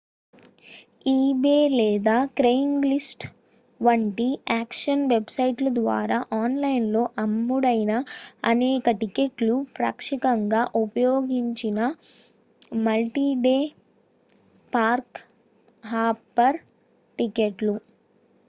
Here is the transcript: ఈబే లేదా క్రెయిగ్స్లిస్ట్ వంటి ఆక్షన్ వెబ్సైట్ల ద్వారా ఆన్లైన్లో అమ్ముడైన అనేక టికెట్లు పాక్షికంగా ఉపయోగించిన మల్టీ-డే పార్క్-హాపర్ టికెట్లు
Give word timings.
ఈబే 1.09 1.57
లేదా 1.73 2.15
క్రెయిగ్స్లిస్ట్ 2.37 3.25
వంటి 3.79 4.27
ఆక్షన్ 4.55 5.03
వెబ్సైట్ల 5.11 5.67
ద్వారా 5.75 6.17
ఆన్లైన్లో 6.39 7.03
అమ్ముడైన 7.23 7.91
అనేక 8.43 8.95
టికెట్లు 9.01 9.57
పాక్షికంగా 9.77 10.63
ఉపయోగించిన 10.83 11.79
మల్టీ-డే 12.83 13.57
పార్క్-హాపర్ 14.73 16.59
టికెట్లు 17.19 17.75